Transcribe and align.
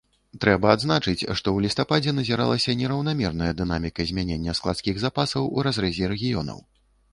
Трэба 0.43 0.69
адзначыць, 0.77 1.19
што 1.19 1.35
ў 1.37 1.65
лістападзе 1.65 2.13
назіралася 2.21 2.75
нераўнамерная 2.81 3.51
дынаміка 3.61 4.09
змянення 4.13 4.57
складскіх 4.63 4.95
запасаў 5.07 5.43
у 5.57 5.69
разрэзе 5.71 6.13
рэгіёнаў. 6.19 6.59